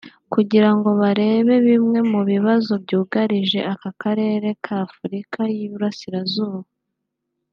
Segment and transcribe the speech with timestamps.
[0.33, 6.67] kugirango barebe bimwe mu bibazo byugarije aka karere ka Afurika y’Iburasirazuba